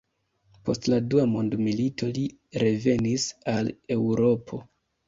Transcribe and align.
Post 0.69 0.87
la 0.93 0.99
dua 1.11 1.25
mondmilito 1.35 2.09
li 2.17 2.27
revenis 2.65 3.31
al 3.57 3.75
Eŭropo. 4.01 4.65